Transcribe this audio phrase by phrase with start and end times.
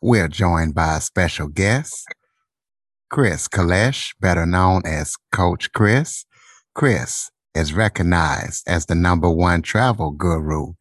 [0.00, 2.06] we're joined by a special guest,
[3.10, 6.24] Chris Kalesh, better known as Coach Chris.
[6.74, 10.74] Chris is recognized as the number one travel guru.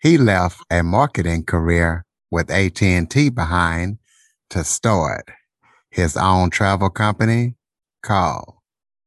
[0.00, 3.98] He left a marketing career with AT&T behind
[4.50, 5.28] to start
[5.90, 7.56] his own travel company
[8.02, 8.54] called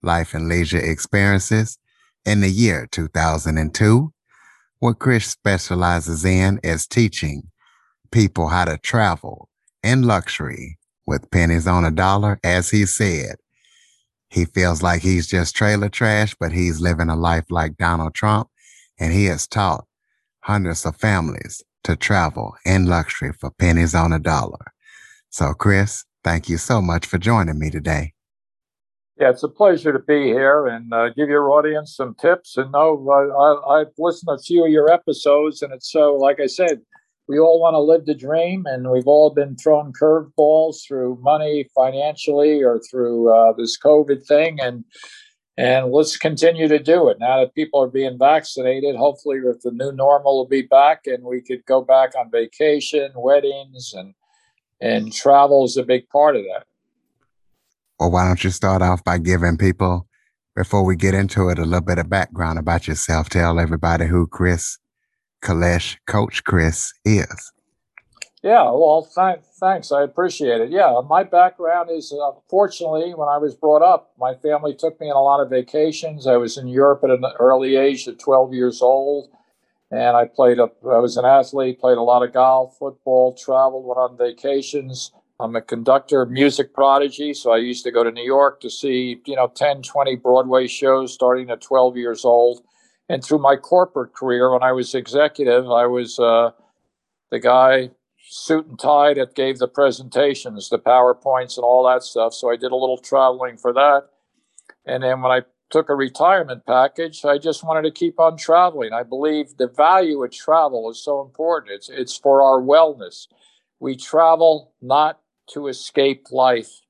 [0.01, 1.77] Life and Leisure Experiences
[2.25, 4.11] in the year 2002.
[4.79, 7.43] What Chris specializes in is teaching
[8.11, 9.47] people how to travel
[9.83, 12.39] in luxury with pennies on a dollar.
[12.43, 13.35] As he said,
[14.29, 18.49] he feels like he's just trailer trash, but he's living a life like Donald Trump.
[18.99, 19.85] And he has taught
[20.41, 24.73] hundreds of families to travel in luxury for pennies on a dollar.
[25.29, 28.13] So, Chris, thank you so much for joining me today.
[29.19, 32.57] Yeah, it's a pleasure to be here and uh, give your audience some tips.
[32.57, 33.07] And no,
[33.69, 36.81] I, have listened to a few of your episodes, and it's so, like I said,
[37.27, 41.69] we all want to live the dream, and we've all been thrown curveballs through money,
[41.73, 44.83] financially, or through uh, this COVID thing, and
[45.55, 48.95] and let's continue to do it now that people are being vaccinated.
[48.95, 53.11] Hopefully, if the new normal will be back, and we could go back on vacation,
[53.15, 54.13] weddings, and
[54.81, 56.65] and travel is a big part of that.
[57.99, 60.07] Well, why don't you start off by giving people,
[60.55, 63.29] before we get into it, a little bit of background about yourself?
[63.29, 64.77] Tell everybody who Chris
[65.43, 67.51] Kalesh, Coach Chris is.
[68.41, 69.91] Yeah, well, th- thanks.
[69.91, 70.69] I appreciate it.
[70.69, 75.09] Yeah, my background is uh, fortunately, when I was brought up, my family took me
[75.09, 76.27] on a lot of vacations.
[76.27, 79.29] I was in Europe at an early age, at 12 years old,
[79.91, 80.59] and I played.
[80.59, 85.11] A, I was an athlete, played a lot of golf, football, traveled, went on vacations.
[85.39, 89.21] I'm a conductor, music prodigy, so I used to go to New York to see,
[89.25, 92.61] you know, 10, 20 Broadway shows starting at 12 years old.
[93.09, 96.51] And through my corporate career, when I was executive, I was uh,
[97.31, 97.91] the guy
[98.25, 102.33] suit and tie that gave the presentations, the PowerPoints, and all that stuff.
[102.33, 104.03] So I did a little traveling for that.
[104.85, 108.93] And then when I took a retirement package, I just wanted to keep on traveling.
[108.93, 111.73] I believe the value of travel is so important.
[111.73, 113.27] It's it's for our wellness.
[113.79, 115.19] We travel not
[115.49, 116.81] to escape life,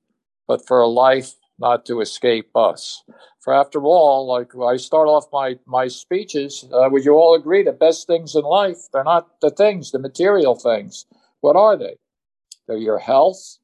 [0.46, 3.02] but for a life not to escape us.
[3.40, 7.62] For after all, like I start off my my speeches, uh, would you all agree
[7.62, 11.06] the best things in life they're not the things, the material things.
[11.40, 11.96] What are they?
[12.66, 13.58] They're your health,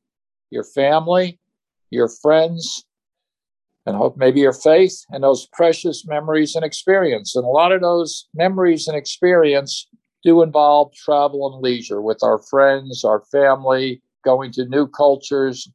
[0.50, 1.38] your family,
[1.90, 2.84] your friends,
[3.86, 7.34] and hope maybe your faith and those precious memories and experience.
[7.34, 9.88] And a lot of those memories and experience
[10.22, 15.66] do involve travel and leisure with our friends, our family, going to new cultures,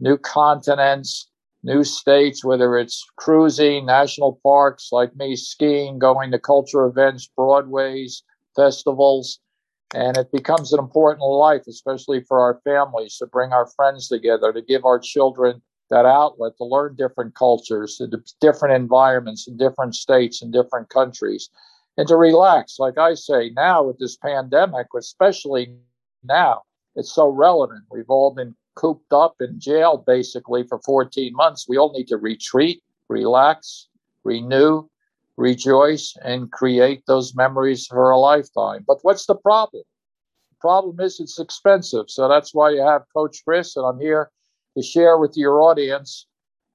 [0.00, 1.28] new continents,
[1.62, 8.22] new states, whether it's cruising, national parks, like me, skiing, going to culture events, Broadways,
[8.56, 9.38] festivals.
[9.94, 14.52] And it becomes an important life, especially for our families, to bring our friends together,
[14.52, 18.00] to give our children that outlet to learn different cultures,
[18.40, 21.50] different environments in different states and different countries,
[21.98, 22.78] and to relax.
[22.78, 25.76] Like I say, now with this pandemic, especially
[26.24, 26.62] now,
[26.96, 27.84] it's so relevant.
[27.90, 31.68] We've all been cooped up in jail basically for 14 months.
[31.68, 33.88] We all need to retreat, relax,
[34.24, 34.88] renew,
[35.36, 38.84] rejoice, and create those memories for a lifetime.
[38.86, 39.82] But what's the problem?
[40.50, 42.06] The problem is it's expensive.
[42.08, 44.30] So that's why you have Coach Chris, and I'm here
[44.76, 46.26] to share with your audience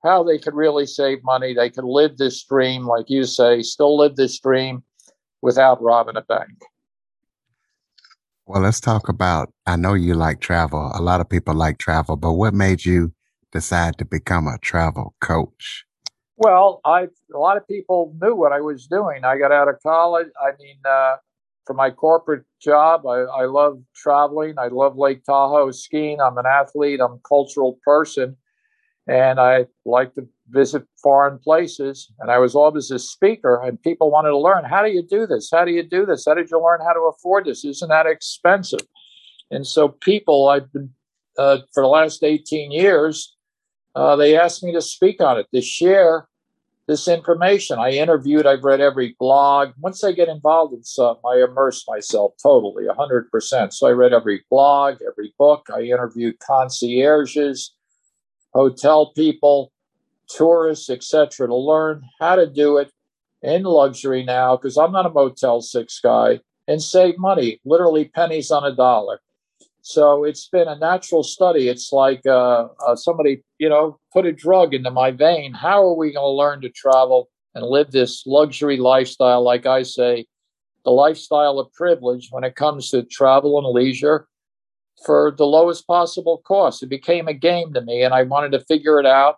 [0.04, 1.54] how they could really save money.
[1.54, 4.84] They can live this dream, like you say, still live this dream
[5.42, 6.62] without robbing a bank.
[8.48, 9.52] Well, let's talk about.
[9.66, 10.90] I know you like travel.
[10.96, 13.12] A lot of people like travel, but what made you
[13.52, 15.86] decide to become a travel coach?
[16.38, 19.26] Well, I a lot of people knew what I was doing.
[19.26, 20.28] I got out of college.
[20.42, 21.18] I mean, uh,
[21.66, 24.56] for my corporate job, I, I love traveling.
[24.58, 26.22] I love Lake Tahoe skiing.
[26.22, 27.02] I'm an athlete.
[27.02, 28.38] I'm a cultural person,
[29.08, 32.12] and I like to visit foreign places.
[32.20, 35.26] And I was always a speaker, and people wanted to learn how do you do
[35.26, 35.50] this?
[35.52, 36.26] How do you do this?
[36.26, 37.66] How did you learn how to afford this?
[37.66, 38.86] Isn't that expensive?
[39.50, 40.94] And so, people, I've been
[41.38, 43.36] uh, for the last 18 years,
[43.96, 46.28] uh, they asked me to speak on it, to share
[46.88, 47.80] this information.
[47.80, 49.74] I interviewed, I've read every blog.
[49.80, 53.74] Once I get involved in something, I immerse myself totally, 100%.
[53.74, 55.68] So I read every blog, every book.
[55.74, 57.76] I interviewed concierges,
[58.58, 59.72] hotel people,
[60.28, 62.92] tourists, etc., to learn how to do it
[63.44, 68.50] in luxury now, because I'm not a Motel 6 guy, and save money, literally pennies
[68.50, 69.20] on a dollar.
[69.82, 71.70] So it's been a natural study.
[71.70, 75.54] It's like uh, uh, somebody, you know, put a drug into my vein.
[75.54, 79.44] How are we going to learn to travel and live this luxury lifestyle?
[79.44, 80.26] Like I say,
[80.84, 84.28] the lifestyle of privilege when it comes to travel and leisure
[85.06, 86.84] for the lowest possible cost.
[86.84, 89.38] It became a game to me, and I wanted to figure it out.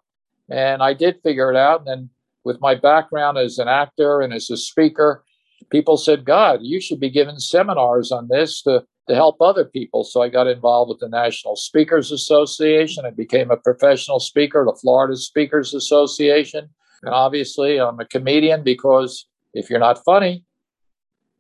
[0.50, 1.82] And I did figure it out.
[1.82, 2.10] And then
[2.44, 5.24] with my background as an actor and as a speaker,
[5.70, 10.04] people said, God, you should be giving seminars on this to to help other people.
[10.04, 13.06] So I got involved with the National Speakers Association.
[13.06, 16.70] I became a professional speaker, the Florida Speakers Association.
[17.02, 20.44] And obviously, I'm a comedian because if you're not funny,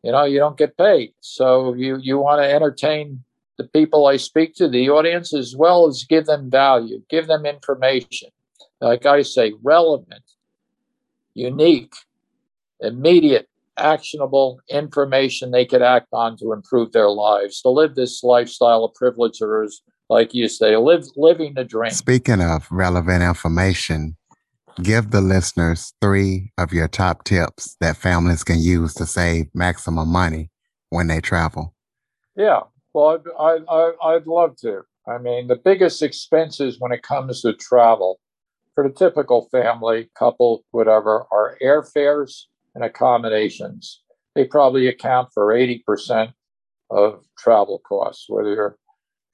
[0.03, 1.13] you know, you don't get paid.
[1.19, 3.23] So you, you want to entertain
[3.59, 7.45] the people I speak to, the audience, as well as give them value, give them
[7.45, 8.29] information.
[8.79, 10.23] Like I say, relevant,
[11.33, 11.93] unique,
[12.79, 18.85] immediate, actionable information they could act on to improve their lives, to live this lifestyle
[18.85, 19.67] of privilege, or
[20.09, 21.91] like you say, live living the dream.
[21.91, 24.15] Speaking of relevant information,
[24.81, 30.07] give the listeners three of your top tips that families can use to save maximum
[30.07, 30.49] money
[30.91, 31.75] when they travel.
[32.37, 32.61] Yeah,
[32.93, 34.81] well, I, I, I'd love to.
[35.07, 38.19] I mean, the biggest expenses when it comes to travel
[38.75, 42.43] for the typical family, couple, whatever, are airfares
[42.75, 44.01] and accommodations.
[44.35, 46.33] They probably account for 80%
[46.91, 48.77] of travel costs, whether you're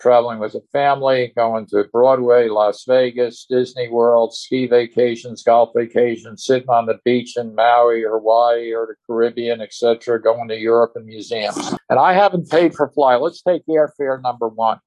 [0.06, 6.46] traveling with a family, going to Broadway, Las Vegas, Disney World, ski vacations, golf vacations,
[6.46, 10.92] sitting on the beach in Maui or Hawaii or the Caribbean, etc., going to Europe
[10.94, 11.74] and museums.
[11.90, 13.20] And I haven't paid for flight.
[13.20, 14.78] Let's take airfare number one.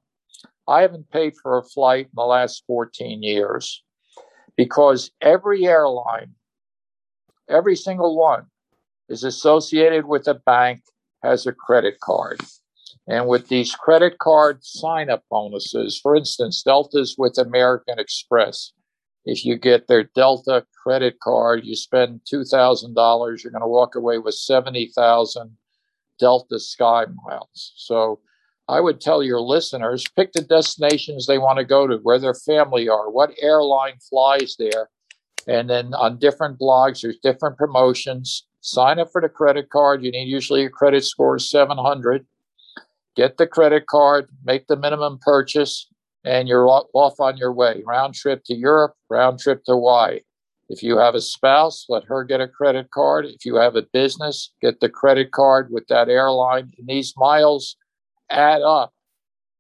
[0.69, 3.83] I haven't paid for a flight in the last 14 years
[4.57, 6.37] because every airline
[7.49, 8.45] every single one
[9.09, 10.83] is associated with a bank,
[11.25, 12.39] has a credit card.
[13.09, 18.73] And with these credit card sign up bonuses, for instance, Delta's with American Express.
[19.25, 24.19] If you get their Delta credit card, you spend $2,000, you're going to walk away
[24.19, 25.57] with 70,000
[26.19, 27.73] Delta Sky miles.
[27.77, 28.21] So
[28.69, 32.35] I would tell your listeners pick the destinations they want to go to, where their
[32.35, 34.91] family are, what airline flies there,
[35.47, 38.47] and then on different blogs, there's different promotions.
[38.61, 40.05] Sign up for the credit card.
[40.05, 42.27] You need usually a credit score of 700.
[43.19, 45.89] Get the credit card, make the minimum purchase,
[46.25, 47.83] and you're off on your way.
[47.85, 50.21] Round trip to Europe, round trip to Hawaii.
[50.69, 53.27] If you have a spouse, let her get a credit card.
[53.27, 56.71] If you have a business, get the credit card with that airline.
[56.79, 57.75] And these miles
[58.31, 58.93] add up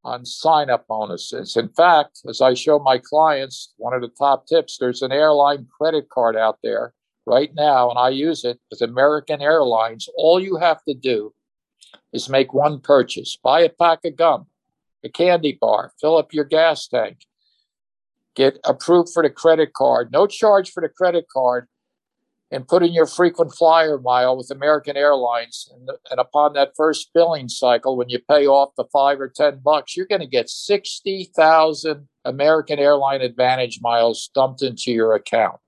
[0.04, 1.56] on sign up bonuses.
[1.56, 5.66] In fact, as I show my clients, one of the top tips there's an airline
[5.76, 6.94] credit card out there
[7.26, 10.08] right now, and I use it with American Airlines.
[10.16, 11.34] All you have to do
[12.12, 14.46] is make one purchase buy a pack of gum,
[15.04, 17.26] a candy bar, fill up your gas tank,
[18.34, 21.68] get approved for the credit card, no charge for the credit card
[22.50, 25.70] and put in your frequent flyer mile with American Airlines.
[25.72, 29.60] And, and, upon that first billing cycle, when you pay off the five or 10
[29.62, 35.60] bucks, you're going to get 60,000 American Airline Advantage miles dumped into your account.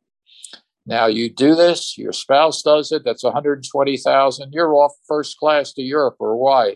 [0.91, 4.53] Now you do this, your spouse does it, that's 120,000.
[4.53, 6.75] You're off first class to Europe or Hawaii.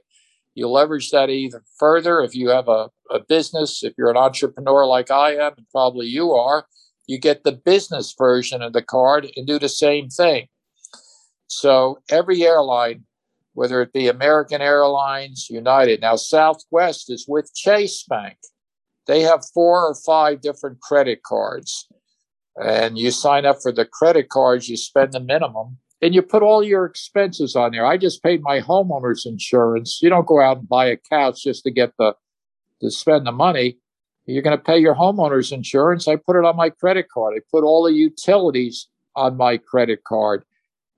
[0.55, 4.87] You leverage that even further if you have a, a business, if you're an entrepreneur
[4.87, 6.65] like I am, and probably you are
[7.07, 10.49] you get the business version of the card and do the same thing.
[11.47, 13.05] So every airline,
[13.53, 18.39] whether it be American Airlines, United, now Southwest is with Chase Bank.
[19.07, 21.87] They have four or five different credit cards.
[22.57, 26.43] And you sign up for the credit cards, you spend the minimum, and you put
[26.43, 27.87] all your expenses on there.
[27.87, 30.01] I just paid my homeowner's insurance.
[30.03, 32.15] You don't go out and buy a couch just to get the
[32.81, 33.79] to spend the money.
[34.27, 36.09] You're going to pay your homeowner's insurance.
[36.09, 37.35] I put it on my credit card.
[37.37, 40.45] I put all the utilities on my credit card.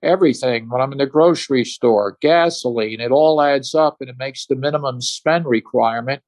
[0.03, 4.47] Everything when I'm in the grocery store, gasoline, it all adds up and it makes
[4.47, 6.23] the minimum spend requirement.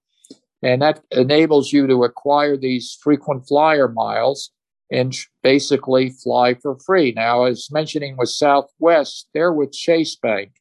[0.63, 4.51] And that enables you to acquire these frequent flyer miles
[4.91, 7.13] and basically fly for free.
[7.13, 10.53] Now, as mentioning with Southwest, they're with Chase Bank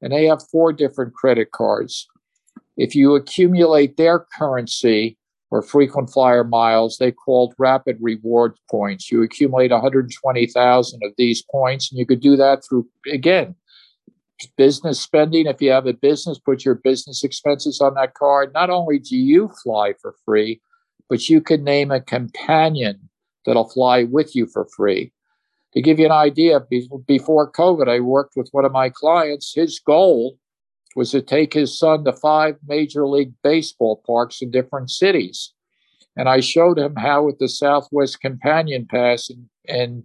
[0.00, 2.06] and they have four different credit cards.
[2.76, 5.18] If you accumulate their currency,
[5.50, 6.98] or frequent flyer miles.
[6.98, 9.10] They called rapid reward points.
[9.10, 13.54] You accumulate 120,000 of these points, and you could do that through, again,
[14.56, 15.46] business spending.
[15.46, 18.52] If you have a business, put your business expenses on that card.
[18.52, 20.60] Not only do you fly for free,
[21.08, 23.08] but you can name a companion
[23.46, 25.12] that'll fly with you for free.
[25.72, 26.60] To give you an idea,
[27.06, 29.54] before COVID, I worked with one of my clients.
[29.54, 30.38] His goal
[30.94, 35.52] was to take his son to five major league baseball parks in different cities.
[36.16, 40.02] And I showed him how, with the Southwest Companion Pass and, and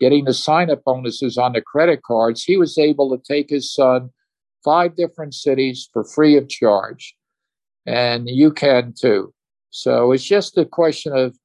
[0.00, 3.72] getting the sign up bonuses on the credit cards, he was able to take his
[3.72, 4.10] son
[4.64, 7.14] five different cities for free of charge.
[7.86, 9.32] And you can too.
[9.70, 11.36] So it's just a question of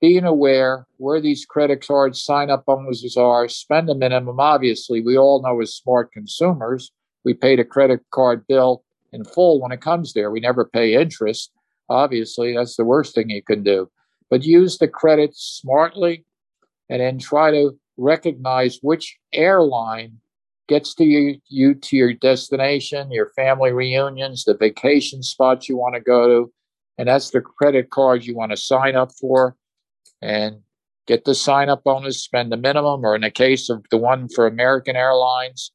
[0.00, 4.40] being aware where these credit card sign up bonuses are, spend a minimum.
[4.40, 6.90] Obviously, we all know as smart consumers,
[7.24, 10.30] we paid a credit card bill in full when it comes there.
[10.30, 11.52] We never pay interest.
[11.88, 13.90] Obviously, that's the worst thing you can do.
[14.30, 16.24] But use the credit smartly
[16.88, 20.18] and then try to recognize which airline
[20.68, 25.96] gets to you, you to your destination, your family reunions, the vacation spots you want
[25.96, 26.52] to go to.
[26.96, 29.56] And that's the credit card you want to sign up for
[30.22, 30.60] and
[31.06, 34.28] get the sign up bonus, spend the minimum, or in the case of the one
[34.28, 35.72] for American Airlines,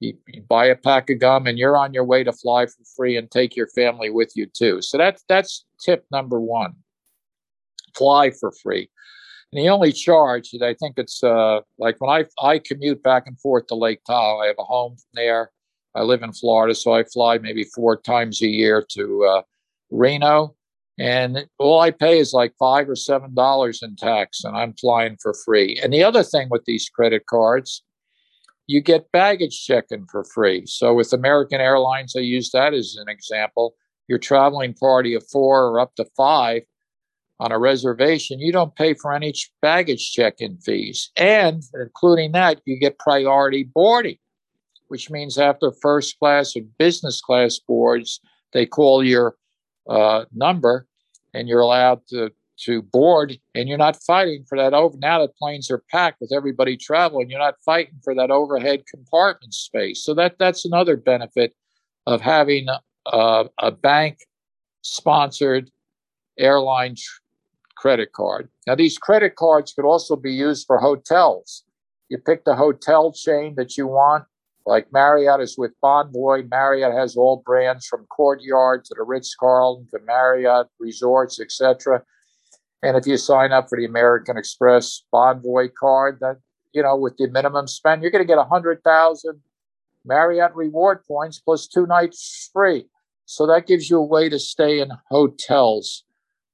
[0.00, 2.84] you, you, buy a pack of gum and you're on your way to fly for
[2.96, 4.80] free and take your family with you too.
[4.80, 6.74] So that's that's tip number one.
[7.96, 8.88] Fly for free.
[9.52, 13.24] And the only charge that I think it's uh, like when I I commute back
[13.26, 15.50] and forth to Lake Tahoe, I have a home there.
[15.94, 19.42] I live in Florida, so I fly maybe four times a year to uh,
[19.90, 20.54] Reno,
[20.98, 25.16] and all I pay is like five or seven dollars in tax, and I'm flying
[25.20, 25.78] for free.
[25.82, 27.82] And the other thing with these credit cards
[28.68, 30.66] you get baggage check-in for free.
[30.66, 33.74] So with American Airlines, I use that as an example.
[34.08, 36.62] Your traveling party of four or up to five
[37.40, 41.10] on a reservation, you don't pay for any baggage check-in fees.
[41.16, 44.18] And including that, you get priority boarding,
[44.88, 48.20] which means after first class or business class boards,
[48.52, 49.36] they call your
[49.88, 50.86] uh, number
[51.34, 55.36] and you're allowed to to board and you're not fighting for that over now that
[55.36, 60.04] planes are packed with everybody traveling you're not fighting for that overhead compartment space.
[60.04, 61.54] So that that's another benefit
[62.06, 62.66] of having
[63.06, 64.18] a, a bank
[64.82, 65.70] sponsored
[66.38, 67.20] airline tr-
[67.76, 68.48] credit card.
[68.66, 71.64] Now these credit cards could also be used for hotels.
[72.08, 74.24] You pick the hotel chain that you want
[74.68, 79.98] like marriott is with bonvoy marriott has all brands from courtyard to the ritz-carlton to
[80.06, 82.02] marriott resorts etc
[82.82, 86.36] and if you sign up for the American Express Bonvoy card, that
[86.72, 89.40] you know, with the minimum spend, you're going to get a hundred thousand
[90.04, 92.86] Marriott reward points plus two nights free.
[93.24, 96.04] So that gives you a way to stay in hotels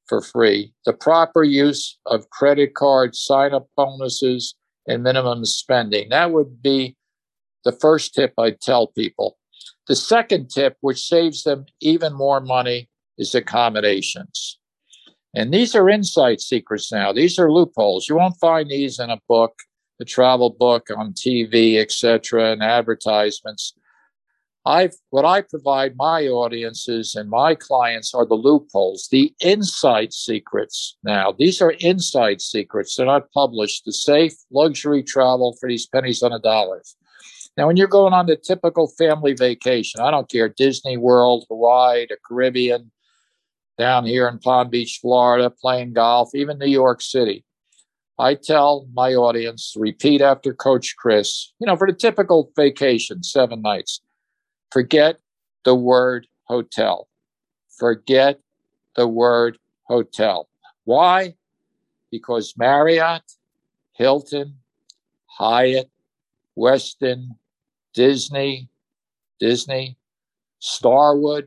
[0.06, 0.72] for free.
[0.86, 4.54] The proper use of credit card sign up bonuses
[4.86, 6.08] and minimum spending.
[6.08, 6.96] That would be
[7.64, 9.38] the first tip I'd tell people.
[9.88, 14.58] The second tip, which saves them even more money, is accommodations.
[15.34, 17.12] And these are inside secrets now.
[17.12, 18.08] These are loopholes.
[18.08, 19.54] You won't find these in a book,
[20.00, 23.74] a travel book, on TV, etc., and advertisements.
[24.66, 30.96] I've what I provide my audiences and my clients are the loopholes, the inside secrets.
[31.04, 32.96] Now, these are inside secrets.
[32.96, 33.84] They're not published.
[33.84, 36.82] The safe luxury travel for these pennies on a dollar.
[37.56, 42.06] Now, when you're going on the typical family vacation, I don't care Disney World, Hawaii,
[42.08, 42.90] the Caribbean,
[43.78, 47.44] down here in Palm Beach, Florida, playing golf, even New York City.
[48.18, 53.62] I tell my audience, repeat after Coach Chris, you know, for the typical vacation, seven
[53.62, 54.00] nights,
[54.70, 55.18] forget
[55.64, 57.08] the word hotel.
[57.78, 58.40] Forget
[58.94, 60.48] the word hotel.
[60.84, 61.34] Why?
[62.10, 63.22] Because Marriott,
[63.92, 64.58] Hilton,
[65.26, 65.90] Hyatt,
[66.56, 67.30] Westin,
[67.94, 68.68] Disney,
[69.40, 69.96] Disney,
[70.58, 71.46] Starwood,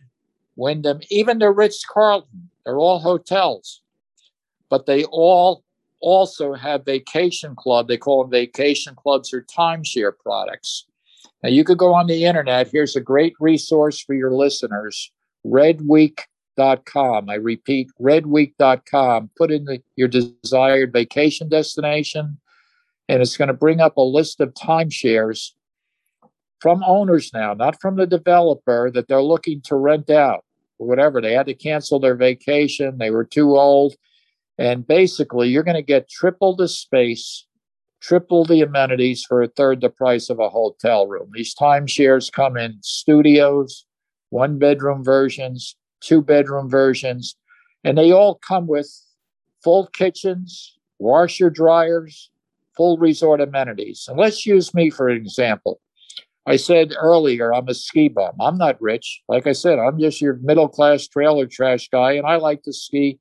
[0.56, 2.50] Wyndham, even the Ritz Carlton.
[2.66, 3.82] They're all hotels,
[4.70, 5.64] but they all
[6.00, 7.88] also have vacation club.
[7.88, 10.86] They call them vacation clubs or timeshare products.
[11.44, 12.70] Now you could go on the internet.
[12.72, 15.12] Here's a great resource for your listeners:
[15.46, 17.30] redweek.com.
[17.30, 19.30] I repeat, redweek.com.
[19.38, 22.40] Put in the, your desired vacation destination,
[23.08, 25.52] and it's going to bring up a list of timeshares
[26.60, 30.44] from owners now, not from the developer, that they're looking to rent out
[30.80, 31.22] or whatever.
[31.22, 32.98] They had to cancel their vacation.
[32.98, 33.96] They were too old.
[34.58, 37.46] And basically, you're going to get triple the space,
[38.02, 41.30] triple the amenities for a third the price of a hotel room.
[41.34, 43.86] These timeshares come in studios,
[44.30, 47.36] one bedroom versions, two bedroom versions.
[47.84, 48.90] And they all come with
[49.64, 52.32] full kitchens, washer dryers,
[52.76, 54.08] full resort amenities.
[54.08, 55.80] And let's use me for an example.
[56.48, 58.38] I said earlier, I'm a ski bum.
[58.40, 59.22] I'm not rich.
[59.28, 62.72] Like I said, I'm just your middle class trailer trash guy, and I like to
[62.72, 63.20] ski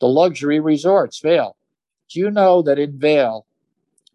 [0.00, 1.56] the luxury resorts, Vail.
[2.10, 3.46] Do you know that in Vail,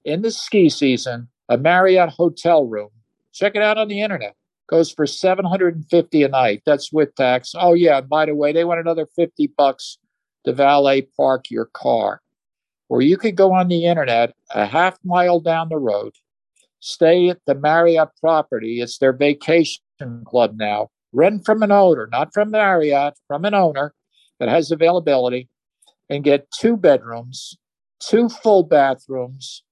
[0.04, 2.90] in the ski season, a Marriott hotel room,
[3.34, 4.36] check it out on the internet,
[4.68, 6.64] goes for 750 a night.
[6.66, 7.54] That's with tax.
[7.58, 8.02] Oh, yeah.
[8.02, 9.98] By the way, they want another 50 bucks
[10.44, 12.22] to valet park your car.
[12.90, 16.14] Or you could go on the internet a half mile down the road
[16.84, 18.82] stay at the Marriott property.
[18.82, 19.80] It's their vacation
[20.26, 20.90] club now.
[21.14, 23.94] Rent from an owner, not from Marriott, from an owner
[24.40, 25.48] that has availability,
[26.10, 27.58] and get two bedrooms,
[28.00, 29.64] two full bathrooms,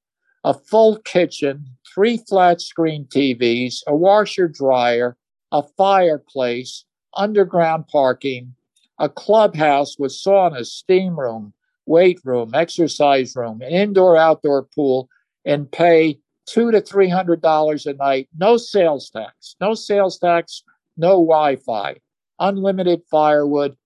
[0.45, 5.17] a full kitchen, three flat screen TVs, a washer dryer,
[5.51, 6.85] a fireplace,
[7.17, 8.55] underground parking,
[8.99, 11.53] a clubhouse with sauna, steam room,
[11.85, 15.09] weight room, exercise room, an indoor outdoor pool,
[15.43, 16.17] and pay
[16.51, 20.63] two to three hundred dollars a night, no sales tax, no sales tax,
[20.97, 21.95] no Wi-Fi,
[22.39, 23.77] unlimited firewood.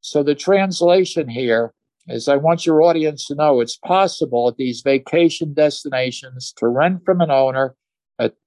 [0.00, 1.72] So the translation here
[2.08, 7.04] is I want your audience to know it's possible at these vacation destinations to rent
[7.04, 7.76] from an owner.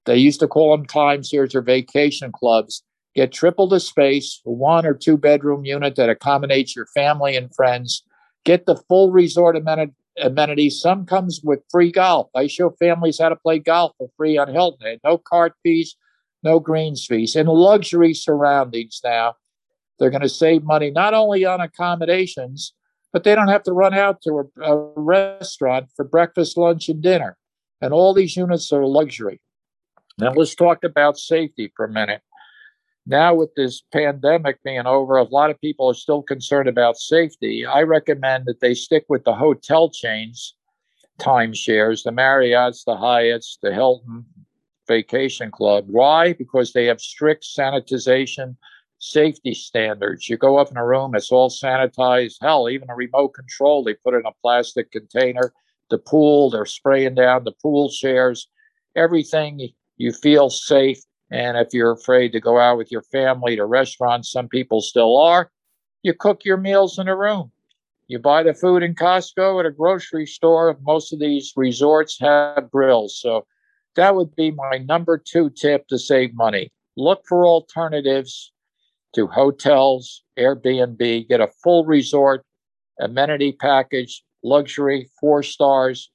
[0.06, 2.84] They used to call them timeshares or vacation clubs.
[3.16, 8.04] Get triple the space, one or two bedroom unit that accommodates your family and friends.
[8.44, 10.80] Get the full resort amenity amenities.
[10.80, 12.30] Some comes with free golf.
[12.36, 15.00] I show families how to play golf for free on Hilton.
[15.04, 15.96] No cart fees,
[16.44, 17.36] no greens fees.
[17.36, 19.36] In luxury surroundings now,
[20.00, 22.74] they're going to save money not only on accommodations,
[23.12, 27.02] but they don't have to run out to a, a restaurant for breakfast, lunch, and
[27.02, 27.38] dinner.
[27.80, 29.40] And all these units are luxury.
[30.18, 32.22] Now let's talk about safety for a minute
[33.06, 37.66] now with this pandemic being over, a lot of people are still concerned about safety.
[37.66, 40.56] I recommend that they stick with the hotel chains,
[41.20, 44.26] timeshares, the Marriotts, the Hyatts, the Hilton
[44.88, 45.86] Vacation Club.
[45.88, 46.34] Why?
[46.34, 48.56] Because they have strict sanitization
[49.00, 50.30] safety standards.
[50.30, 52.38] You go up in a room, it's all sanitized.
[52.42, 55.54] Hell, even a remote control, they put in a plastic container.
[55.90, 58.48] The pool, they're spraying down the pool chairs.
[58.96, 61.02] Everything you feel safe
[61.34, 65.20] and if you're afraid to go out with your family to restaurants, some people still
[65.20, 65.50] are,
[66.04, 67.52] you cook your meals in a room.
[68.08, 70.78] You buy the food in Costco at a grocery store.
[70.84, 73.20] Most of these resorts have grills.
[73.20, 73.48] So
[73.96, 76.72] that would be my number two tip to save money.
[76.98, 78.52] Look for alternatives
[79.16, 82.46] to hotels, Airbnb, get a full resort
[83.00, 86.12] amenity package, luxury, four stars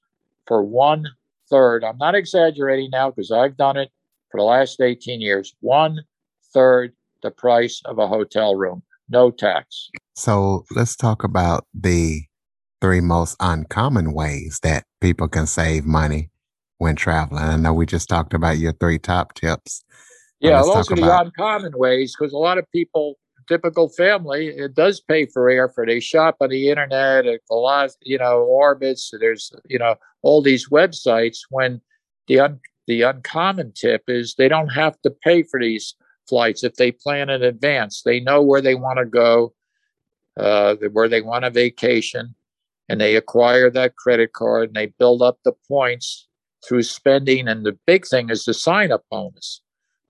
[0.46, 1.06] for one
[1.50, 1.82] third.
[1.82, 3.90] I'm not exaggerating now because I've done it
[4.30, 6.00] for the last 18 years, one
[6.52, 9.90] third the price of a hotel room, no tax.
[10.14, 12.22] So let's talk about the
[12.80, 16.30] three most uncommon ways that people can save money
[16.78, 17.42] when traveling.
[17.42, 19.84] I know we just talked about your three top tips.
[20.40, 23.16] Yeah, those are the about- uncommon ways because a lot of people,
[23.48, 25.86] typical family, it does pay for airfare.
[25.86, 29.08] They shop on the internet, a lot, you know, Orbitz.
[29.18, 31.38] There's, you know, all these websites.
[31.50, 31.80] When
[32.28, 35.94] the un- the uncommon tip is they don't have to pay for these
[36.26, 38.02] flights if they plan in advance.
[38.02, 39.54] They know where they want to go,
[40.38, 42.34] uh, where they want a vacation,
[42.88, 46.26] and they acquire that credit card and they build up the points
[46.66, 47.46] through spending.
[47.46, 49.60] And the big thing is the sign up bonus.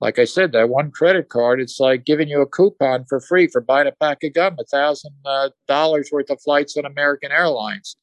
[0.01, 3.49] Like I said, that one credit card, it's like giving you a coupon for free
[3.49, 7.33] for buying a pack of gum, a thousand uh, dollars worth of flights on American
[7.33, 7.97] Airlines.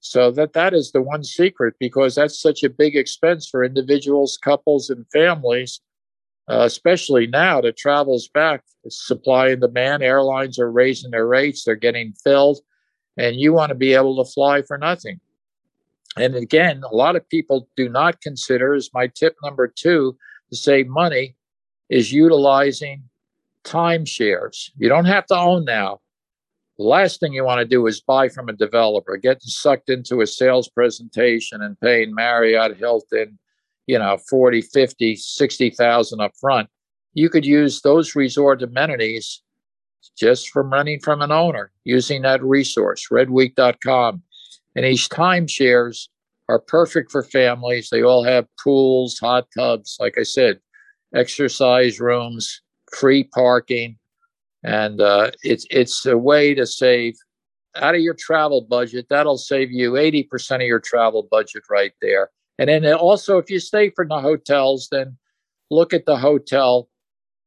[0.00, 4.38] So that that is the one secret because that's such a big expense for individuals,
[4.42, 5.80] couples, and families,
[6.48, 8.64] uh, especially now that travel's back.
[8.82, 10.02] It's supply and demand.
[10.02, 12.60] Airlines are raising their rates; they're getting filled,
[13.18, 15.20] and you want to be able to fly for nothing.
[16.16, 20.16] And again, a lot of people do not consider is my tip number two
[20.50, 21.36] to save money
[21.90, 23.04] is utilizing
[23.64, 24.70] timeshares.
[24.78, 26.00] You don't have to own now.
[26.80, 30.22] The last thing you want to do is buy from a developer, getting sucked into
[30.22, 33.38] a sales presentation and paying Marriott, Hilton,
[33.86, 36.70] you know, 40, 50, 60,000 up front.
[37.12, 39.42] You could use those resort amenities
[40.18, 44.22] just from running from an owner using that resource, redweek.com.
[44.74, 46.08] And these timeshares
[46.48, 47.90] are perfect for families.
[47.90, 50.60] They all have pools, hot tubs, like I said,
[51.14, 53.98] exercise rooms, free parking
[54.62, 57.14] and uh, it's it's a way to save
[57.76, 59.06] out of your travel budget.
[59.08, 62.30] That'll save you eighty percent of your travel budget right there.
[62.58, 65.16] And then also, if you stay for the hotels, then
[65.70, 66.88] look at the hotel,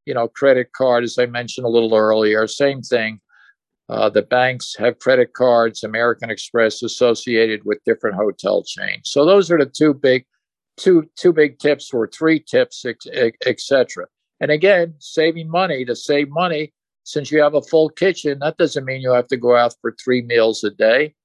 [0.06, 2.48] you know, credit card as I mentioned a little earlier.
[2.48, 3.20] Same thing.
[3.90, 9.12] Uh, the banks have credit cards, American Express associated with different hotel chains.
[9.12, 10.26] So those are the two big,
[10.78, 12.86] two two big tips or three tips,
[13.46, 14.08] etc.
[14.40, 16.74] And again, saving money to save money.
[17.04, 19.96] Since you have a full kitchen, that doesn't mean you have to go out for
[20.04, 21.16] three meals a day.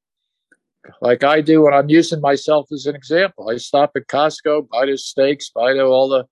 [1.01, 3.51] Like I do when I'm using myself as an example.
[3.51, 6.27] I stop at Costco, buy the steaks, buy the, all the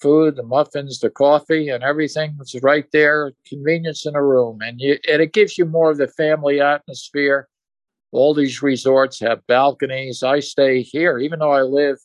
[0.00, 2.34] food, the muffins, the coffee, and everything.
[2.36, 5.98] that's right there, convenience in a room, and you and it gives you more of
[5.98, 7.48] the family atmosphere.
[8.12, 10.22] All these resorts have balconies.
[10.22, 11.98] I stay here, even though I live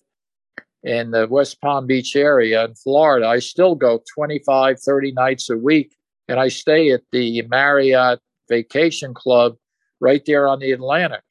[0.84, 3.28] in the West Palm Beach area in Florida.
[3.28, 5.96] I still go 25, 30 nights a week,
[6.28, 9.56] and I stay at the Marriott Vacation Club
[10.00, 11.24] right there on the Atlantic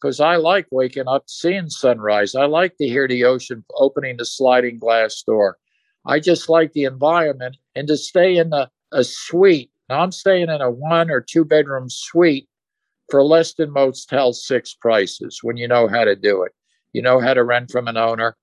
[0.00, 2.34] because I like waking up, seeing sunrise.
[2.34, 5.58] I like to hear the ocean opening the sliding glass door.
[6.06, 9.70] I just like the environment and to stay in a, a suite.
[9.88, 12.48] Now I'm staying in a one or two bedroom suite
[13.10, 16.52] for less than most Motel 6 prices when you know how to do it.
[16.92, 18.36] You know how to rent from an owner.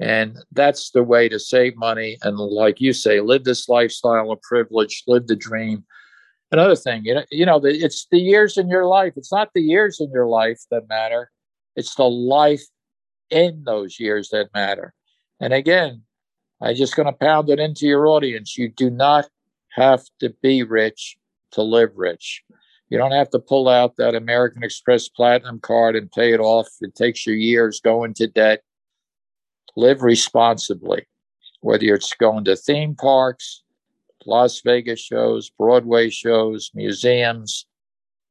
[0.00, 2.18] And that's the way to save money.
[2.22, 5.84] And like you say, live this lifestyle of privilege, live the dream.
[6.50, 9.14] Another thing, you know, you know, it's the years in your life.
[9.16, 11.30] It's not the years in your life that matter.
[11.76, 12.62] It's the life
[13.30, 14.94] in those years that matter.
[15.40, 16.02] And again,
[16.60, 18.56] I'm just going to pound it into your audience.
[18.56, 19.28] You do not
[19.72, 21.16] have to be rich
[21.52, 22.42] to live rich.
[22.88, 26.68] You don't have to pull out that American Express Platinum card and pay it off.
[26.80, 28.62] It takes you years going to debt.
[29.76, 31.06] Live responsibly,
[31.60, 33.62] whether it's going to theme parks,
[34.26, 37.66] Las Vegas shows, Broadway shows, museums,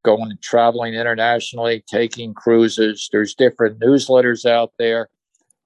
[0.04, 3.10] going traveling internationally, taking cruises.
[3.12, 5.10] There's different newsletters out there.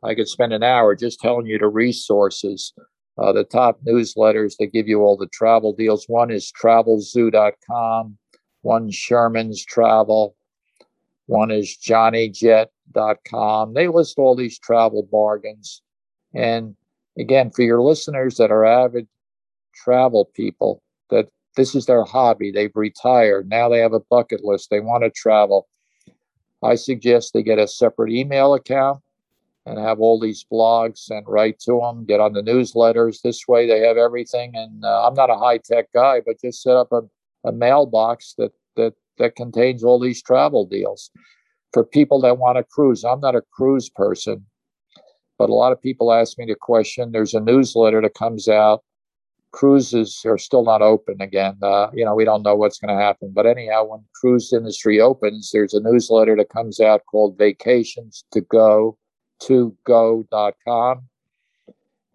[0.03, 2.73] I could spend an hour just telling you the resources,
[3.17, 6.05] uh, the top newsletters that give you all the travel deals.
[6.07, 8.17] One is travelzoo.com,
[8.61, 10.35] one Sherman's Travel,
[11.27, 13.73] one is johnnyjet.com.
[13.73, 15.81] They list all these travel bargains.
[16.33, 16.75] And
[17.17, 19.07] again, for your listeners that are avid
[19.75, 24.69] travel people, that this is their hobby, they've retired, now they have a bucket list,
[24.69, 25.67] they want to travel.
[26.63, 29.01] I suggest they get a separate email account
[29.65, 33.21] and have all these blogs sent right to them, get on the newsletters.
[33.21, 34.55] This way they have everything.
[34.55, 37.01] And uh, I'm not a high tech guy, but just set up a,
[37.43, 41.11] a mailbox that, that, that contains all these travel deals
[41.73, 43.03] for people that want to cruise.
[43.03, 44.45] I'm not a cruise person,
[45.37, 47.11] but a lot of people ask me the question.
[47.11, 48.83] There's a newsletter that comes out.
[49.51, 51.57] Cruises are still not open again.
[51.61, 53.31] Uh, you know, we don't know what's going to happen.
[53.33, 58.41] But anyhow, when cruise industry opens, there's a newsletter that comes out called Vacations to
[58.41, 58.97] Go
[59.39, 61.03] to go.com.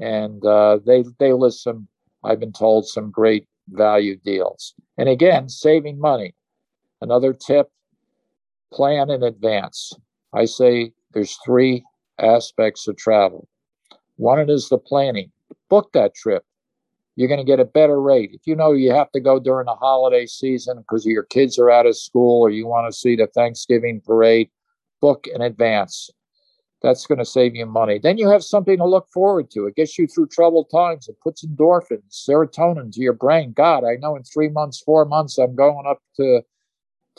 [0.01, 1.89] And uh, they, they list some,
[2.25, 4.75] I've been told, some great value deals.
[4.99, 6.35] And again, saving money.
[7.03, 7.69] Another tip
[8.73, 9.93] plan in advance.
[10.33, 11.85] I say there's three
[12.21, 13.49] aspects of travel.
[14.17, 15.33] One is the planning.
[15.69, 16.45] Book that trip.
[17.17, 18.31] You're going to get a better rate.
[18.33, 21.71] If you know you have to go during the holiday season because your kids are
[21.71, 24.49] out of school or you want to see the Thanksgiving parade,
[25.01, 26.09] book in advance.
[26.83, 27.99] That's going to save you money.
[28.01, 29.67] Then you have something to look forward to.
[29.67, 31.09] It gets you through troubled times.
[31.09, 33.53] It puts endorphins, serotonin to your brain.
[33.53, 36.43] God, I know in three months, four months, I'm going up to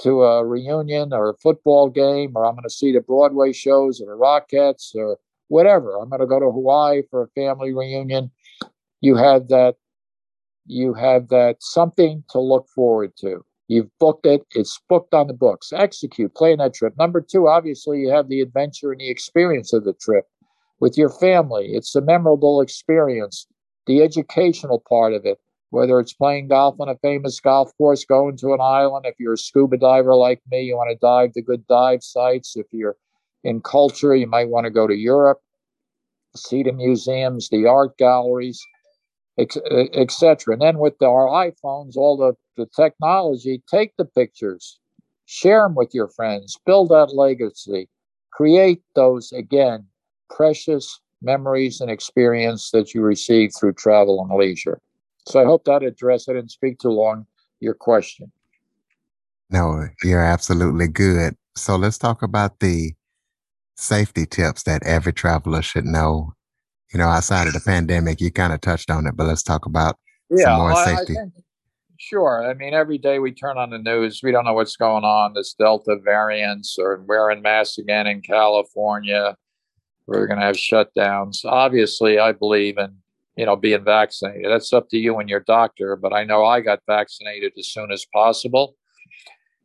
[0.01, 4.01] to a reunion or a football game, or I'm going to see the Broadway shows
[4.01, 5.97] or the Rockettes or whatever.
[5.97, 8.31] I'm going to go to Hawaii for a family reunion.
[9.01, 9.75] You have that.
[10.65, 13.43] You have that something to look forward to.
[13.67, 14.45] You've booked it.
[14.51, 15.73] It's booked on the books.
[15.73, 16.93] Execute, plan that trip.
[16.97, 20.25] Number two, obviously, you have the adventure and the experience of the trip
[20.79, 21.71] with your family.
[21.73, 23.47] It's a memorable experience.
[23.85, 25.39] The educational part of it,
[25.73, 29.05] whether it's playing golf on a famous golf course, going to an island.
[29.05, 32.55] If you're a scuba diver like me, you want to dive to good dive sites.
[32.55, 32.95] If you're
[33.43, 35.39] in culture, you might want to go to Europe,
[36.35, 38.61] see the museums, the art galleries
[39.37, 40.53] etc.
[40.53, 44.79] And then with our iPhones, all the, the technology, take the pictures,
[45.25, 47.89] share them with your friends, build that legacy,
[48.31, 49.87] create those, again,
[50.29, 54.79] precious memories and experience that you receive through travel and leisure.
[55.25, 57.25] So I hope that addressed, I didn't speak too long,
[57.59, 58.31] your question.
[59.49, 61.35] No, you're absolutely good.
[61.55, 62.93] So let's talk about the
[63.75, 66.33] safety tips that every traveler should know
[66.93, 69.65] you know, outside of the pandemic, you kind of touched on it, but let's talk
[69.65, 69.97] about
[70.29, 71.13] yeah, some more well, safety.
[71.13, 71.33] I think,
[71.97, 72.47] sure.
[72.47, 75.33] I mean, every day we turn on the news, we don't know what's going on.
[75.33, 79.35] This Delta variants, or wearing masks again in California.
[80.05, 81.45] We're going to have shutdowns.
[81.45, 82.97] Obviously, I believe in
[83.35, 84.51] you know being vaccinated.
[84.51, 85.95] That's up to you and your doctor.
[85.95, 88.75] But I know I got vaccinated as soon as possible.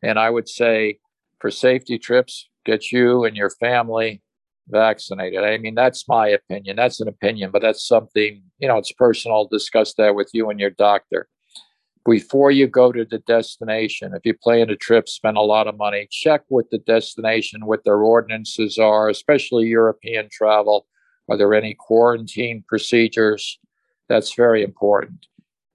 [0.02, 0.98] And I would say
[1.40, 4.22] for safety trips, get you and your family
[4.68, 5.42] vaccinated.
[5.42, 6.76] I mean, that's my opinion.
[6.76, 9.48] That's an opinion, but that's something, you know, it's personal.
[9.50, 11.28] Discuss that with you and your doctor.
[12.04, 15.76] Before you go to the destination, if you plan a trip, spend a lot of
[15.76, 20.86] money, check with the destination what their ordinances are, especially European travel.
[21.28, 23.58] Are there any quarantine procedures?
[24.08, 25.26] That's very important.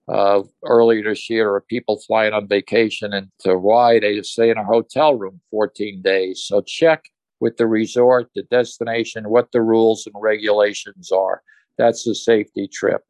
[0.08, 5.16] Uh, earlier this year, people flying on vacation into Hawaii, they stay in a hotel
[5.16, 6.44] room 14 days.
[6.46, 7.06] So check
[7.40, 11.42] with the resort, the destination, what the rules and regulations are.
[11.78, 13.02] That's a safety trip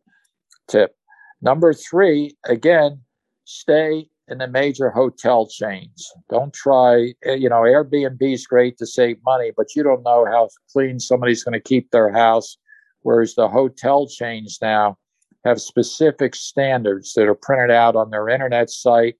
[0.67, 0.95] tip.
[1.41, 3.01] Number three, again,
[3.45, 6.11] stay in the major hotel chains.
[6.29, 10.25] Don't try, eh, you know, Airbnb is great to save money, but you don't know
[10.25, 12.57] how clean somebody's going to keep their house.
[13.01, 14.97] Whereas the hotel chains now
[15.43, 19.15] have specific standards that are printed out on their internet site.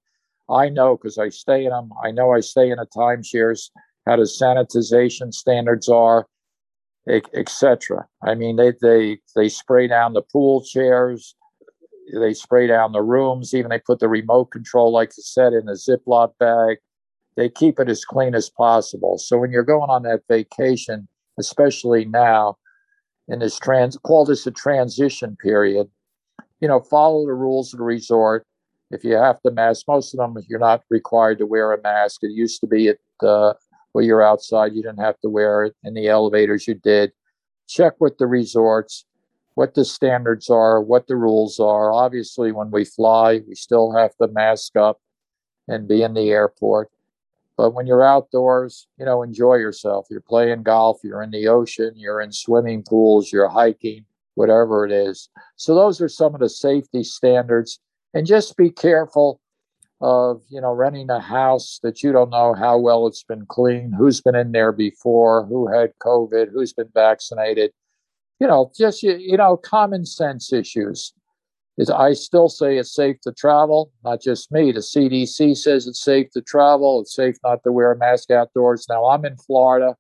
[0.49, 1.91] I know because I stay in them.
[2.03, 3.69] I know I stay in the timeshares
[4.05, 6.27] how the sanitization standards are,
[7.07, 8.05] etc.
[8.21, 11.35] I mean, they they they spray down the pool chairs,
[12.11, 13.53] they spray down the rooms.
[13.53, 16.77] Even they put the remote control, like I said, in a Ziploc bag.
[17.35, 19.17] They keep it as clean as possible.
[19.17, 21.07] So when you're going on that vacation,
[21.39, 22.57] especially now
[23.27, 25.87] in this trans, call this a transition period.
[26.59, 28.45] You know, follow the rules of the resort.
[28.91, 32.19] If you have to mask, most of them you're not required to wear a mask.
[32.21, 33.53] It used to be at uh,
[33.93, 35.75] where you're outside, you didn't have to wear it.
[35.83, 37.11] In the elevators, you did.
[37.67, 39.05] Check with the resorts
[39.55, 41.91] what the standards are, what the rules are.
[41.91, 44.99] Obviously, when we fly, we still have to mask up
[45.67, 46.89] and be in the airport.
[47.55, 50.07] But when you're outdoors, you know, enjoy yourself.
[50.09, 54.91] You're playing golf, you're in the ocean, you're in swimming pools, you're hiking, whatever it
[54.91, 55.29] is.
[55.55, 57.79] So, those are some of the safety standards.
[58.15, 59.39] And just be careful
[60.03, 63.95] of you know renting a house that you don't know how well it's been cleaned
[63.95, 67.71] who's been in there before who had covid who's been vaccinated
[68.39, 71.13] you know just you know common sense issues.
[71.76, 74.72] Is i still say it's safe to travel not just me.
[74.72, 77.02] The cdc says it's safe to travel.
[77.02, 78.86] It's safe not to wear a mask outdoors.
[78.89, 79.96] Now i'm in florida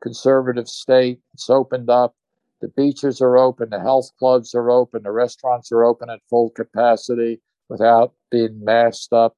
[0.00, 1.20] conservative state.
[1.34, 2.14] It's opened up.
[2.60, 3.70] The beaches are open.
[3.70, 5.02] The health clubs are open.
[5.02, 9.36] The restaurants are open at full capacity without being masked up.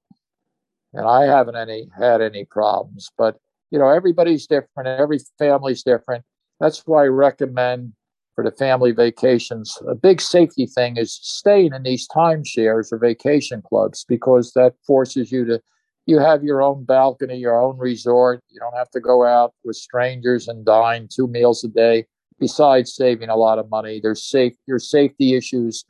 [0.93, 3.11] And I haven't any had any problems.
[3.17, 3.37] But
[3.71, 6.25] you know, everybody's different, every family's different.
[6.59, 7.93] That's why I recommend
[8.41, 13.61] for the family vacations, a big safety thing is staying in these timeshares or vacation
[13.61, 15.61] clubs because that forces you to
[16.07, 18.43] you have your own balcony, your own resort.
[18.49, 22.07] You don't have to go out with strangers and dine two meals a day.
[22.39, 25.85] Besides saving a lot of money, there's safe your safety issues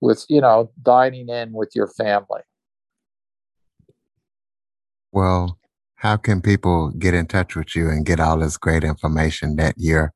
[0.00, 2.40] with you know dining in with your family
[5.12, 5.58] well
[5.94, 9.74] how can people get in touch with you and get all this great information that
[9.78, 10.12] you're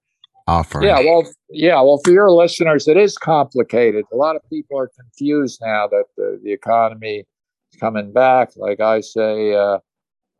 [0.48, 4.78] offering yeah well yeah well for your listeners it is complicated a lot of people
[4.78, 7.24] are confused now that the, the economy
[7.72, 9.78] is coming back like i say uh,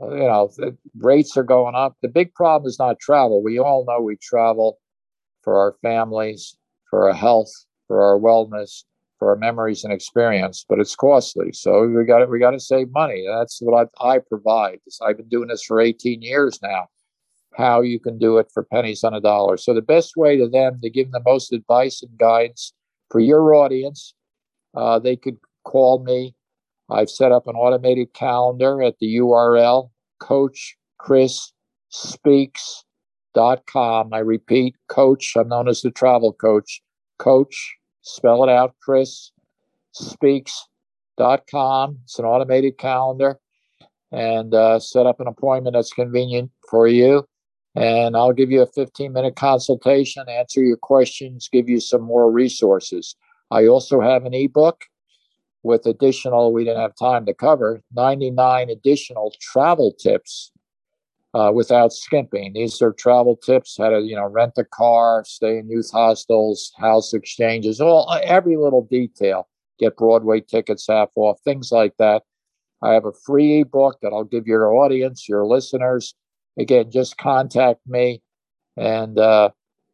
[0.01, 0.51] you know
[0.99, 4.79] rates are going up the big problem is not travel we all know we travel
[5.43, 6.57] for our families
[6.89, 7.51] for our health
[7.87, 8.85] for our wellness
[9.19, 11.53] for our memories and experience, but it's costly.
[11.53, 13.27] So we got to, we got to save money.
[13.29, 14.79] That's what I, I provide.
[15.03, 16.87] I've been doing this for 18 years now.
[17.59, 19.59] How you can do it for pennies on a dollar.
[19.59, 22.73] So the best way to them to give them the most advice and guidance
[23.11, 24.15] for your audience,
[24.75, 26.35] uh, they could call me.
[26.91, 29.91] I've set up an automated calendar at the URL
[30.21, 31.53] Coach Chris
[31.91, 32.85] Speaks.com.
[34.13, 35.33] I repeat, Coach.
[35.37, 36.83] I'm known as the travel coach.
[37.19, 39.33] Coach spell it out, Chris
[39.93, 41.99] speaks.com.
[42.05, 43.39] It's an automated calendar
[44.13, 47.27] and uh, set up an appointment that's convenient for you.
[47.79, 52.29] And I'll give you a 15 minute consultation, answer your questions, give you some more
[52.31, 53.15] resources.
[53.53, 54.85] I also have an ebook
[55.63, 60.51] with additional, we didn't have time to cover, 99 additional travel tips
[61.35, 62.53] uh, without skimping.
[62.53, 66.73] These are travel tips: how to, you know, rent a car, stay in youth hostels,
[66.79, 69.47] house exchanges, all every little detail.
[69.79, 72.25] Get Broadway tickets half off, things like that.
[72.83, 76.17] I have a free ebook that I'll give your audience, your listeners.
[76.59, 78.23] Again, just contact me
[78.77, 79.51] and uh,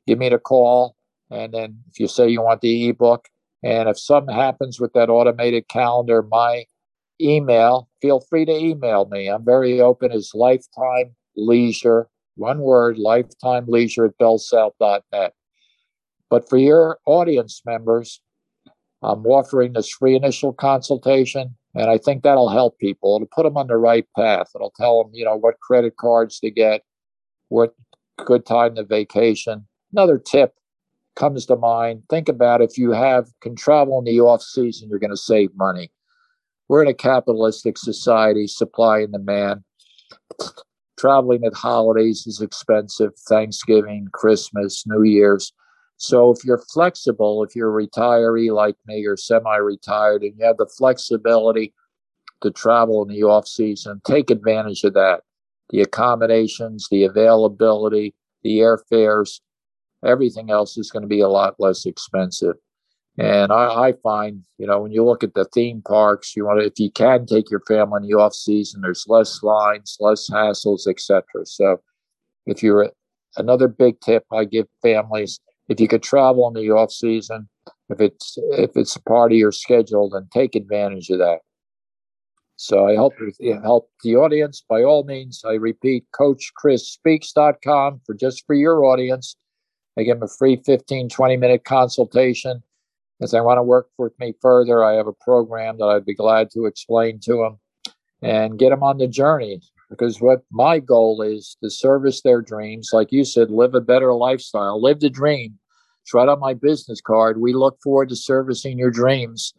[0.07, 0.96] give me the call.
[1.31, 3.29] And then if you say you want the ebook,
[3.62, 6.64] and if something happens with that automated calendar, my
[7.20, 9.29] email, feel free to email me.
[9.29, 15.33] I'm very open as lifetime leisure, one word, lifetime leisure at bellsouth.net.
[16.29, 18.20] But for your audience members,
[19.03, 23.16] I'm offering this free initial consultation And I think that'll help people.
[23.16, 24.48] It'll put them on the right path.
[24.54, 26.82] It'll tell them, you know, what credit cards to get,
[27.48, 27.74] what
[28.24, 29.66] good time to vacation.
[29.92, 30.54] Another tip
[31.14, 34.98] comes to mind think about if you have can travel in the off season you're
[34.98, 35.90] going to save money
[36.68, 39.62] we're in a capitalistic society supply and demand
[40.98, 45.52] traveling at holidays is expensive thanksgiving christmas new year's
[45.96, 50.57] so if you're flexible if you're a retiree like me or semi-retired and you have
[50.57, 51.72] the flexibility
[52.42, 55.22] to travel in the off season take advantage of that
[55.70, 59.40] the accommodations the availability the airfares
[60.04, 62.57] everything else is going to be a lot less expensive.
[63.16, 66.61] And I, I, find, you know, when you look at the theme parks, you want
[66.61, 70.28] to, if you can take your family in the off season, there's less lines, less
[70.28, 71.22] hassles, etc.
[71.44, 71.80] So,
[72.46, 72.90] if you're
[73.37, 77.48] another big tip I give families, if you could travel in the off season,
[77.88, 81.40] if it's if it's a part of your schedule, then take advantage of that.
[82.57, 84.64] So I hope it help the audience.
[84.68, 89.37] By all means, I repeat, CoachChrisSpeaks.com for just for your audience.
[89.98, 92.62] I give them a free 15, 20 minute consultation.
[93.20, 96.14] If they want to work with me further, I have a program that I'd be
[96.14, 97.59] glad to explain to them
[98.22, 99.61] and get them on the journey.
[99.98, 102.90] Because what my goal is to service their dreams.
[102.92, 105.59] Like you said, live a better lifestyle, live the dream.
[106.02, 107.40] It's right on my business card.
[107.40, 109.54] We look forward to servicing your dreams.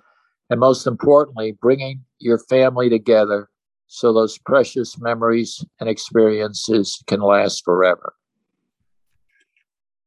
[0.50, 3.50] And most importantly, bringing your family together
[3.88, 8.14] so those precious memories and experiences can last forever.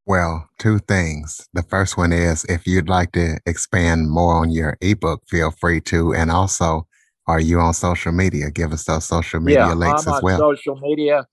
[0.08, 1.46] Well, two things.
[1.52, 5.82] The first one is if you'd like to expand more on your ebook, feel free
[5.82, 6.14] to.
[6.14, 6.87] And also,
[7.28, 8.50] are you on social media?
[8.50, 10.38] Give us those social media yeah, links I'm as well.
[10.38, 11.26] social media.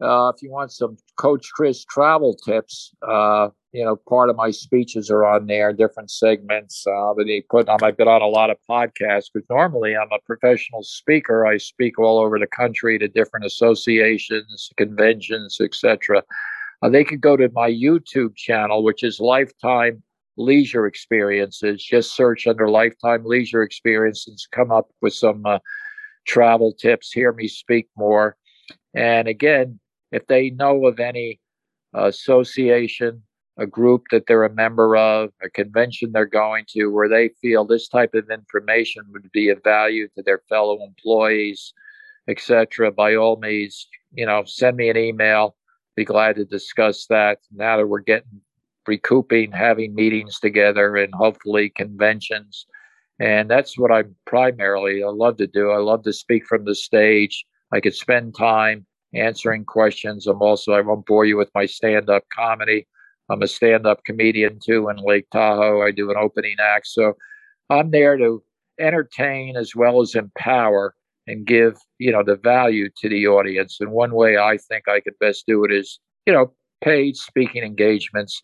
[0.00, 4.50] Uh, if you want some Coach Chris travel tips, uh, you know, part of my
[4.50, 6.84] speeches are on there, different segments.
[6.86, 7.78] Uh, but they put on.
[7.82, 11.46] I've been on a lot of podcasts because normally I'm a professional speaker.
[11.46, 16.22] I speak all over the country to different associations, conventions, etc.
[16.82, 20.02] Uh, they could go to my YouTube channel, which is Lifetime
[20.38, 21.84] Leisure Experiences.
[21.84, 25.58] Just search under Lifetime Leisure Experiences, come up with some uh,
[26.26, 28.36] travel tips, hear me speak more.
[28.94, 29.80] And again,
[30.12, 31.40] if they know of any
[31.94, 33.22] association,
[33.58, 37.64] a group that they're a member of, a convention they're going to, where they feel
[37.64, 41.74] this type of information would be of value to their fellow employees,
[42.28, 45.56] etc., by all means, you know, send me an email
[45.98, 48.40] be glad to discuss that now that we're getting
[48.88, 52.66] recouping, having meetings together, and hopefully conventions.
[53.20, 55.70] And that's what I primarily I love to do.
[55.70, 57.44] I love to speak from the stage.
[57.72, 60.26] I could spend time answering questions.
[60.26, 62.86] I'm also I won't bore you with my stand-up comedy.
[63.30, 65.82] I'm a stand-up comedian too in Lake Tahoe.
[65.82, 67.14] I do an opening act, so
[67.70, 68.42] I'm there to
[68.80, 70.94] entertain as well as empower
[71.28, 75.00] and give you know the value to the audience and one way i think i
[75.00, 78.42] could best do it is you know paid speaking engagements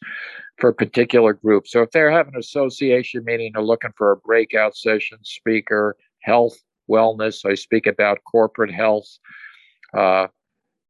[0.59, 4.77] for particular groups so if they're having an association meeting they're looking for a breakout
[4.77, 6.57] session speaker health
[6.91, 9.19] wellness i speak about corporate health
[9.97, 10.27] uh,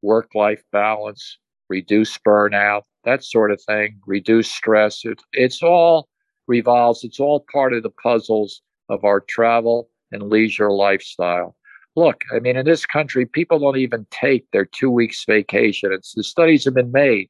[0.02, 6.08] work life balance reduce burnout that sort of thing reduce stress it, it's all
[6.46, 11.56] revolves it's all part of the puzzles of our travel and leisure lifestyle
[11.96, 15.92] look, I mean, in this country, people don't even take their two weeks vacation.
[15.92, 17.28] It's the studies have been made.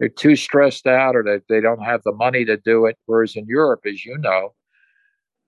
[0.00, 2.96] They're too stressed out or that they don't have the money to do it.
[3.04, 4.54] Whereas in Europe, as you know,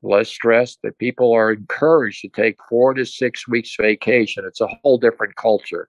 [0.03, 4.45] less stressed, that people are encouraged to take four to six weeks vacation.
[4.47, 5.89] It's a whole different culture.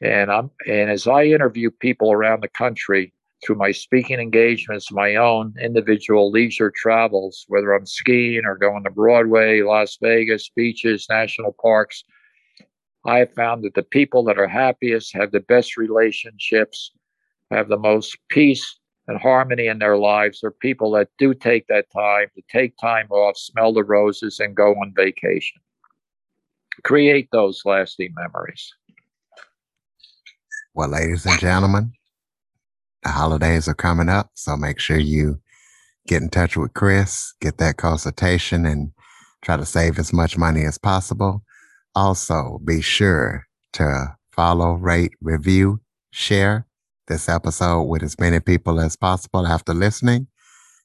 [0.00, 3.12] And I'm and as I interview people around the country,
[3.44, 8.90] through my speaking engagements, my own individual leisure travels, whether I'm skiing or going to
[8.90, 12.04] Broadway, Las Vegas, beaches, national parks,
[13.04, 16.92] I have found that the people that are happiest have the best relationships,
[17.52, 21.86] have the most peace and harmony in their lives are people that do take that
[21.92, 25.60] time to take time off, smell the roses, and go on vacation.
[26.84, 28.72] Create those lasting memories.
[30.74, 31.92] Well, ladies and gentlemen,
[33.02, 35.40] the holidays are coming up, so make sure you
[36.06, 38.92] get in touch with Chris, get that consultation, and
[39.42, 41.42] try to save as much money as possible.
[41.94, 45.80] Also, be sure to follow, rate, review,
[46.10, 46.66] share
[47.08, 50.28] this episode with as many people as possible after listening.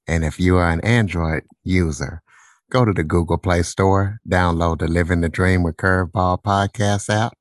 [0.08, 2.22] And if you are an Android user,
[2.70, 7.34] go to the Google Play Store, download the Living the Dream with Curveball podcast app.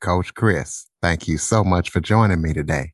[0.00, 2.92] Coach Chris, thank you so much for joining me today.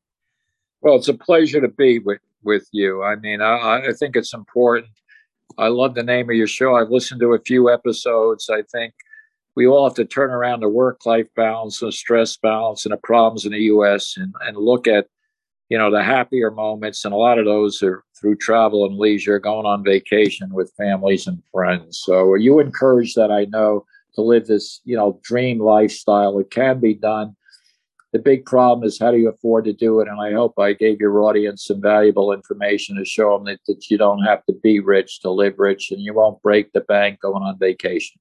[0.81, 3.03] Well, it's a pleasure to be with, with you.
[3.03, 4.89] I mean, I, I think it's important
[5.59, 6.75] I love the name of your show.
[6.75, 8.49] I've listened to a few episodes.
[8.51, 8.95] I think
[9.57, 12.99] we all have to turn around the work life balance and stress balance and the
[12.99, 15.07] problems in the US and, and look at,
[15.69, 17.05] you know, the happier moments.
[17.05, 21.27] And a lot of those are through travel and leisure, going on vacation with families
[21.27, 22.03] and friends.
[22.05, 23.85] So you encouraged that I know
[24.15, 26.39] to live this, you know, dream lifestyle?
[26.39, 27.37] It can be done.
[28.13, 30.07] The big problem is how do you afford to do it?
[30.07, 33.91] And I hope I gave your audience some valuable information to show them that, that
[33.91, 37.21] you don't have to be rich to live rich and you won't break the bank
[37.21, 38.21] going on vacation.